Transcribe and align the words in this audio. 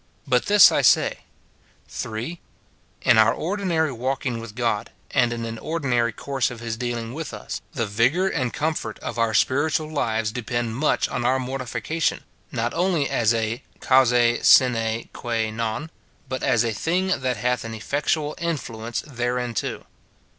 But 0.25 0.47
this 0.47 0.71
I 0.71 0.81
say,— 0.81 1.19
178 1.87 2.39
MORTIFICATION 2.39 3.01
OF 3.01 3.03
3. 3.03 3.11
In 3.11 3.17
our 3.19 3.33
ordinary 3.35 3.91
walking 3.91 4.39
with 4.39 4.55
God, 4.55 4.89
and 5.11 5.31
in 5.31 5.45
an 5.45 5.57
ordi 5.59 5.83
nary 5.85 6.11
course 6.11 6.49
of 6.49 6.59
his 6.59 6.75
dealing 6.75 7.13
with 7.13 7.35
us, 7.35 7.61
the 7.75 7.85
vigour 7.85 8.25
and 8.27 8.51
com 8.51 8.73
fort 8.73 8.97
of 8.97 9.19
our 9.19 9.35
spiritual 9.35 9.91
lives 9.91 10.31
depend 10.31 10.75
much 10.75 11.07
on 11.07 11.23
our 11.23 11.37
mortifica 11.37 12.01
tion, 12.01 12.21
not 12.51 12.73
only 12.73 13.11
as 13.11 13.31
a" 13.31 13.61
causa 13.79 14.43
sine 14.43 15.07
qua 15.13 15.51
non," 15.51 15.91
but 16.27 16.41
as 16.41 16.63
a 16.63 16.73
thing 16.73 17.19
that 17.19 17.37
hath 17.37 17.63
an 17.63 17.73
eifectual 17.73 18.33
influence 18.39 19.03
thereinto. 19.05 19.85